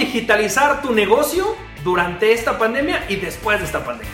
[0.00, 4.12] digitalizar tu negocio durante esta pandemia y después de esta pandemia.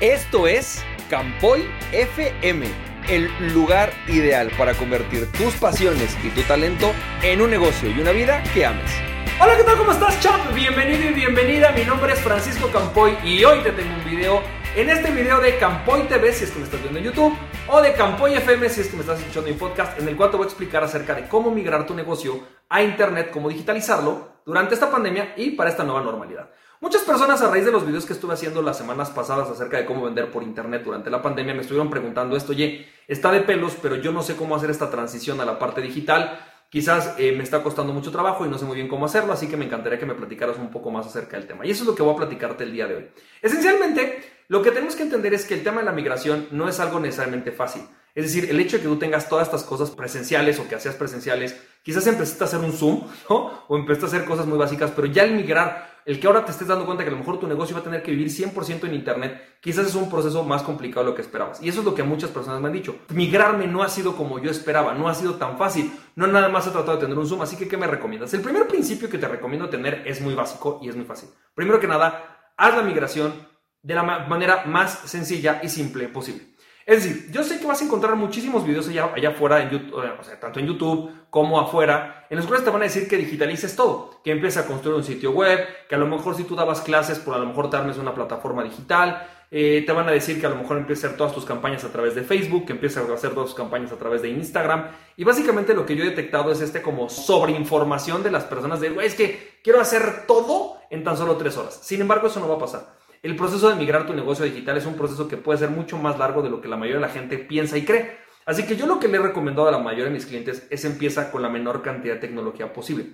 [0.00, 2.66] Esto es Campoy FM,
[3.08, 6.92] el lugar ideal para convertir tus pasiones y tu talento
[7.22, 8.90] en un negocio y una vida que ames.
[9.40, 9.78] Hola, ¿qué tal?
[9.78, 10.52] ¿Cómo estás, Chap?
[10.52, 11.72] Bienvenido y bienvenida.
[11.72, 14.42] Mi nombre es Francisco Campoy y hoy te tengo un video.
[14.76, 17.34] En este video de Campoy TV, si es que me estás viendo en YouTube,
[17.68, 20.30] o de Campoy FM, si es que me estás escuchando en podcast, en el cual
[20.30, 24.72] te voy a explicar acerca de cómo migrar tu negocio a Internet, cómo digitalizarlo durante
[24.72, 26.48] esta pandemia y para esta nueva normalidad.
[26.80, 29.84] Muchas personas a raíz de los videos que estuve haciendo las semanas pasadas acerca de
[29.84, 33.76] cómo vender por internet durante la pandemia me estuvieron preguntando esto, oye, está de pelos,
[33.82, 36.40] pero yo no sé cómo hacer esta transición a la parte digital.
[36.70, 39.48] Quizás eh, me está costando mucho trabajo y no sé muy bien cómo hacerlo, así
[39.48, 41.66] que me encantaría que me platicaras un poco más acerca del tema.
[41.66, 43.08] Y eso es lo que voy a platicarte el día de hoy.
[43.42, 46.80] Esencialmente, lo que tenemos que entender es que el tema de la migración no es
[46.80, 47.82] algo necesariamente fácil.
[48.18, 50.96] Es decir, el hecho de que tú tengas todas estas cosas presenciales o que hacías
[50.96, 53.02] presenciales, quizás empezaste a hacer un Zoom.
[53.28, 56.50] O empezaste a hacer cosas muy básicas, pero ya el migrar, el que ahora te
[56.50, 58.88] estés dando cuenta que a lo mejor tu negocio va a tener que vivir 100%
[58.88, 61.62] en Internet, quizás es un proceso más complicado de lo que esperabas.
[61.62, 62.96] Y eso es lo que muchas personas me han dicho.
[63.10, 65.92] Migrarme no ha sido como yo esperaba, no ha sido tan fácil.
[66.16, 68.34] No nada más he tratado de tener un Zoom, así que ¿qué me recomiendas?
[68.34, 71.28] El primer principio que te recomiendo tener es muy básico y es muy fácil.
[71.54, 73.32] Primero que nada, haz la migración
[73.80, 76.57] de la manera más sencilla y simple posible.
[76.88, 79.92] Es decir, yo sé que vas a encontrar muchísimos videos allá, allá afuera, en YouTube,
[79.94, 83.18] o sea, tanto en YouTube como afuera, en los cuales te van a decir que
[83.18, 86.56] digitalices todo, que empieces a construir un sitio web, que a lo mejor si tú
[86.56, 90.12] dabas clases, por a lo mejor te armes una plataforma digital, eh, te van a
[90.12, 92.64] decir que a lo mejor empieces a hacer todas tus campañas a través de Facebook,
[92.64, 94.86] que empieces a hacer todas tus campañas a través de Instagram.
[95.14, 98.96] Y básicamente lo que yo he detectado es este como sobreinformación de las personas de,
[99.04, 101.80] es que quiero hacer todo en tan solo tres horas.
[101.82, 102.98] Sin embargo, eso no va a pasar.
[103.22, 106.18] El proceso de migrar tu negocio digital es un proceso que puede ser mucho más
[106.18, 108.18] largo de lo que la mayoría de la gente piensa y cree.
[108.46, 110.84] Así que yo lo que le he recomendado a la mayoría de mis clientes es
[110.84, 113.06] empieza con la menor cantidad de tecnología posible.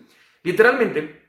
[0.43, 1.23] Literalmente,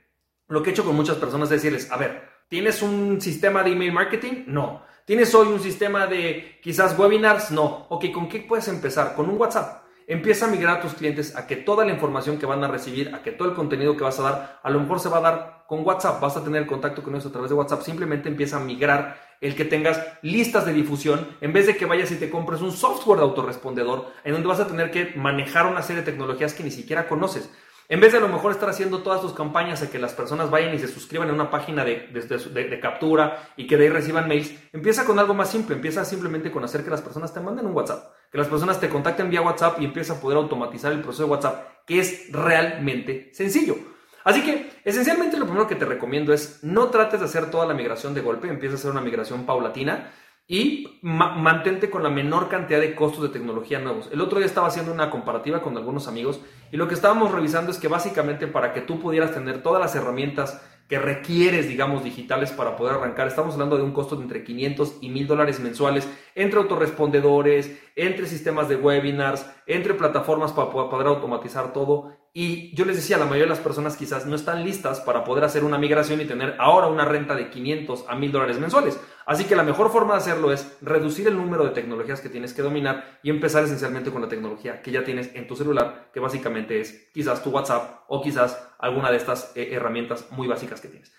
[0.48, 3.72] lo que he hecho con muchas personas es decirles, a ver, ¿tienes un sistema de
[3.72, 4.44] email marketing?
[4.46, 4.84] No.
[5.04, 7.50] ¿Tienes hoy un sistema de quizás webinars?
[7.50, 7.86] No.
[7.88, 9.14] Ok, ¿con qué puedes empezar?
[9.14, 9.84] Con un WhatsApp.
[10.06, 13.12] Empieza a migrar a tus clientes a que toda la información que van a recibir,
[13.14, 15.20] a que todo el contenido que vas a dar, a lo mejor se va a
[15.20, 16.20] dar con WhatsApp.
[16.20, 17.82] Vas a tener contacto con ellos a través de WhatsApp.
[17.82, 22.10] Simplemente empieza a migrar el que tengas listas de difusión en vez de que vayas
[22.10, 25.82] y te compres un software de autorrespondedor en donde vas a tener que manejar una
[25.82, 27.50] serie de tecnologías que ni siquiera conoces.
[27.88, 30.50] En vez de a lo mejor estar haciendo todas tus campañas de que las personas
[30.50, 34.26] vayan y se suscriban en una página de, de, captura y que de ahí reciban
[34.26, 35.76] mails, empieza con algo más simple.
[35.76, 38.88] Empieza simplemente con hacer que las personas te manden un WhatsApp, que las personas te
[38.88, 43.30] contacten vía WhatsApp y empieza a poder automatizar el proceso de WhatsApp, que es realmente
[43.32, 43.76] sencillo.
[44.26, 47.74] Así que, esencialmente, lo primero que te recomiendo es no trates de hacer toda la
[47.74, 50.10] migración de golpe, empieza a hacer una migración paulatina
[50.48, 54.08] y mantente con la menor cantidad de costos de tecnología nuevos.
[54.12, 56.40] El otro día estaba haciendo una comparativa con algunos amigos
[56.72, 59.94] y lo que estábamos revisando es que básicamente para que tú pudieras tener todas las
[59.94, 63.28] herramientas que requieres, digamos, digitales para poder arrancar.
[63.28, 68.26] Estamos hablando de un costo de entre 500 y 1000 dólares mensuales entre autorrespondedores, entre
[68.26, 72.12] sistemas de webinars, entre plataformas para poder automatizar todo.
[72.38, 75.44] Y yo les decía, la mayoría de las personas quizás no están listas para poder
[75.44, 79.00] hacer una migración y tener ahora una renta de 500 a 1000 dólares mensuales.
[79.24, 82.52] Así que la mejor forma de hacerlo es reducir el número de tecnologías que tienes
[82.52, 86.20] que dominar y empezar esencialmente con la tecnología que ya tienes en tu celular, que
[86.20, 90.88] básicamente es quizás tu WhatsApp o quizás alguna de estas eh, herramientas muy básicas que
[90.88, 91.14] tienes.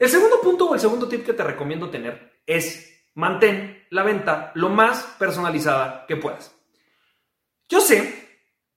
[0.00, 4.50] El segundo punto o el segundo tip que te recomiendo tener es mantén la venta
[4.56, 6.52] lo más personalizada que puedas.
[7.68, 8.25] Yo sé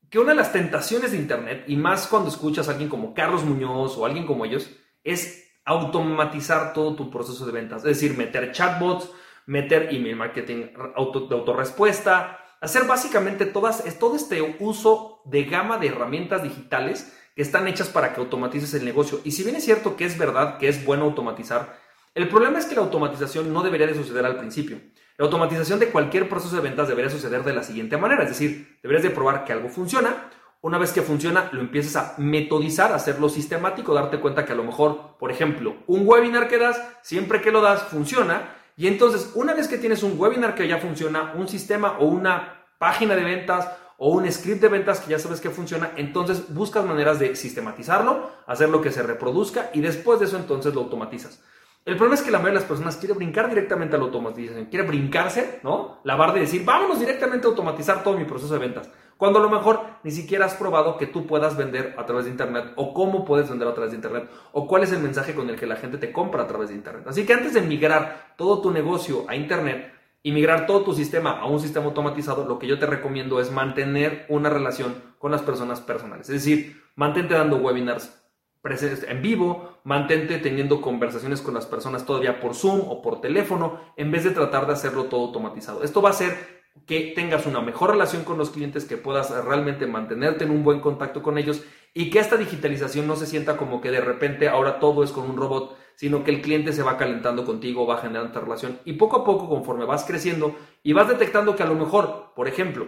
[0.09, 3.44] que una de las tentaciones de Internet, y más cuando escuchas a alguien como Carlos
[3.44, 4.70] Muñoz o alguien como ellos,
[5.03, 7.80] es automatizar todo tu proceso de ventas.
[7.80, 9.12] Es decir, meter chatbots,
[9.46, 15.88] meter email marketing auto, de autorrespuesta, hacer básicamente todas, todo este uso de gama de
[15.88, 19.22] herramientas digitales que están hechas para que automatices el negocio.
[19.24, 21.80] Y si bien es cierto que es verdad que es bueno automatizar,
[22.16, 24.81] el problema es que la automatización no debería de suceder al principio.
[25.19, 28.80] La automatización de cualquier proceso de ventas debería suceder de la siguiente manera, es decir,
[28.81, 30.30] deberías de probar que algo funciona,
[30.62, 34.56] una vez que funciona, lo empiezas a metodizar, a hacerlo sistemático, darte cuenta que a
[34.56, 38.56] lo mejor, por ejemplo, un webinar que das, siempre que lo das, funciona.
[38.77, 42.68] Y entonces, una vez que tienes un webinar que ya funciona, un sistema o una
[42.77, 46.86] página de ventas o un script de ventas que ya sabes que funciona, entonces buscas
[46.86, 51.42] maneras de sistematizarlo, hacerlo que se reproduzca y después de eso entonces lo automatizas.
[51.89, 54.65] El problema es que la mayoría de las personas quiere brincar directamente a la automatización,
[54.65, 56.01] quiere brincarse, ¿no?
[56.03, 58.91] La barra de decir, vámonos directamente a automatizar todo mi proceso de ventas.
[59.18, 62.31] Cuando a lo mejor ni siquiera has probado que tú puedas vender a través de
[62.31, 65.50] Internet o cómo puedes vender a través de Internet o cuál es el mensaje con
[65.50, 67.07] el que la gente te compra a través de Internet.
[67.07, 71.39] Así que antes de migrar todo tu negocio a Internet y migrar todo tu sistema
[71.39, 75.42] a un sistema automatizado, lo que yo te recomiendo es mantener una relación con las
[75.42, 76.30] personas personales.
[76.30, 78.19] Es decir, mantente dando webinars
[78.63, 84.11] en vivo, mantente teniendo conversaciones con las personas todavía por Zoom o por teléfono, en
[84.11, 85.83] vez de tratar de hacerlo todo automatizado.
[85.83, 89.88] Esto va a hacer que tengas una mejor relación con los clientes, que puedas realmente
[89.88, 91.63] mantenerte en un buen contacto con ellos
[91.94, 95.29] y que esta digitalización no se sienta como que de repente ahora todo es con
[95.29, 98.94] un robot, sino que el cliente se va calentando contigo, va generando esta relación y
[98.94, 102.88] poco a poco conforme vas creciendo y vas detectando que a lo mejor, por ejemplo,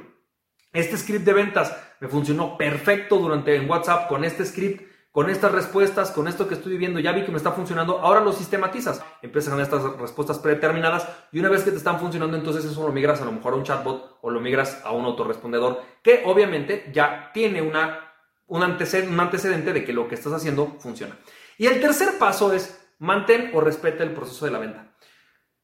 [0.73, 5.51] este script de ventas me funcionó perfecto durante en WhatsApp con este script con estas
[5.51, 9.03] respuestas, con esto que estoy viendo, ya vi que me está funcionando, ahora lo sistematizas.
[9.21, 13.21] Empiezan estas respuestas predeterminadas y una vez que te están funcionando, entonces eso lo migras
[13.21, 17.29] a lo mejor a un chatbot o lo migras a un autorrespondedor que obviamente ya
[17.33, 18.13] tiene una,
[18.47, 21.17] un, antecedente, un antecedente de que lo que estás haciendo funciona.
[21.57, 24.95] Y el tercer paso es mantén o respeta el proceso de la venta.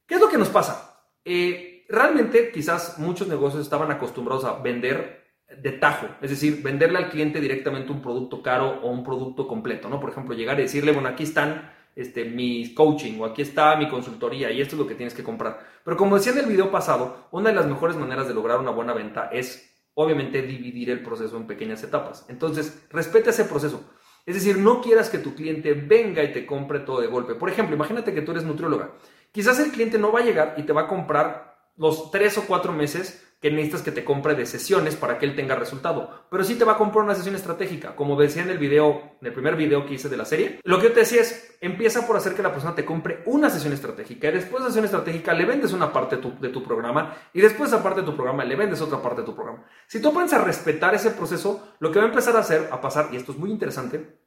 [0.06, 1.06] ¿Qué es lo que nos pasa?
[1.24, 7.10] Eh, realmente quizás muchos negocios estaban acostumbrados a vender de tajo, es decir, venderle al
[7.10, 10.00] cliente directamente un producto caro o un producto completo, ¿no?
[10.00, 13.90] Por ejemplo, llegar y decirle, bueno, aquí están este, mi coaching o aquí está mi
[13.90, 15.60] consultoría y esto es lo que tienes que comprar.
[15.84, 18.72] Pero como decía en el video pasado, una de las mejores maneras de lograr una
[18.72, 22.26] buena venta es obviamente dividir el proceso en pequeñas etapas.
[22.30, 23.84] Entonces, respeta ese proceso.
[24.28, 27.34] Es decir, no quieras que tu cliente venga y te compre todo de golpe.
[27.34, 28.92] Por ejemplo, imagínate que tú eres nutrióloga.
[29.32, 32.44] Quizás el cliente no va a llegar y te va a comprar los tres o
[32.46, 36.26] cuatro meses que necesitas que te compre de sesiones para que él tenga resultado.
[36.30, 37.96] Pero sí te va a comprar una sesión estratégica.
[37.96, 40.80] Como decía en el video, en el primer video que hice de la serie, lo
[40.80, 43.74] que yo te decía es, empieza por hacer que la persona te compre una sesión
[43.74, 46.64] estratégica y después de la sesión estratégica le vendes una parte de tu, de tu
[46.64, 49.36] programa y después de esa parte de tu programa le vendes otra parte de tu
[49.36, 49.66] programa.
[49.86, 52.82] Si tú aprendes a respetar ese proceso, lo que va a empezar a hacer, a
[52.82, 54.18] pasar, y esto es muy interesante,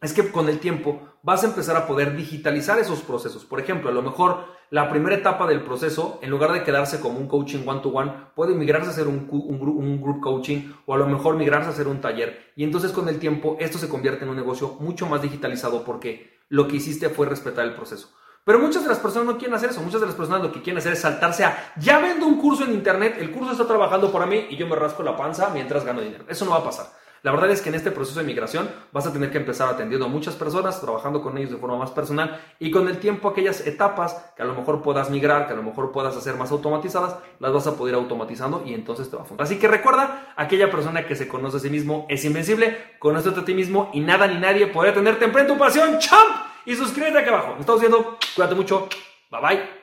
[0.00, 3.44] es que con el tiempo vas a empezar a poder digitalizar esos procesos.
[3.44, 7.18] Por ejemplo, a lo mejor la primera etapa del proceso, en lugar de quedarse como
[7.18, 11.70] un coaching one-to-one, puede migrarse a ser un, group coaching o a lo mejor migrarse
[11.70, 12.52] a ser un taller.
[12.56, 16.40] Y entonces con el tiempo esto se convierte en un negocio mucho más digitalizado porque
[16.48, 18.10] lo que hiciste fue respetar el proceso.
[18.44, 19.80] Pero muchas de las personas no quieren hacer eso.
[19.80, 22.62] Muchas de las personas lo que quieren hacer es saltarse a, ya vendo un curso
[22.62, 25.84] en internet, el curso está trabajando para mí y yo me rasco la panza mientras
[25.84, 26.24] gano dinero.
[26.28, 26.86] Eso no va a pasar.
[27.26, 30.06] La verdad es que en este proceso de migración vas a tener que empezar atendiendo
[30.06, 33.66] a muchas personas, trabajando con ellos de forma más personal y con el tiempo aquellas
[33.66, 37.16] etapas que a lo mejor puedas migrar, que a lo mejor puedas hacer más automatizadas,
[37.40, 39.44] las vas a poder ir automatizando y entonces te va a funcionar.
[39.44, 43.44] Así que recuerda, aquella persona que se conoce a sí mismo es invencible, conoce a
[43.44, 46.30] ti mismo y nada ni nadie podrá tenerte en tu pasión, champ.
[46.64, 47.48] Y suscríbete aquí abajo.
[47.54, 48.88] Nos estamos viendo, cuídate mucho,
[49.32, 49.75] bye bye.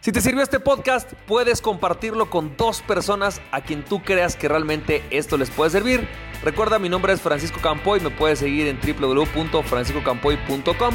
[0.00, 4.46] Si te sirvió este podcast, puedes compartirlo con dos personas a quien tú creas que
[4.48, 6.06] realmente esto les puede servir.
[6.44, 10.94] Recuerda, mi nombre es Francisco Campoy, me puedes seguir en www.franciscocampoy.com.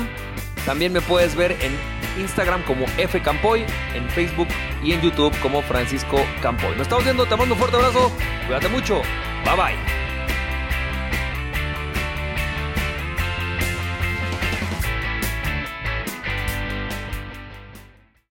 [0.65, 1.75] También me puedes ver en
[2.21, 3.65] Instagram como fcampoy,
[3.95, 4.47] en Facebook
[4.83, 6.71] y en YouTube como Francisco Campoy.
[6.71, 8.11] Nos estamos viendo, te mando un fuerte abrazo,
[8.45, 9.01] cuídate mucho,
[9.43, 10.10] bye bye.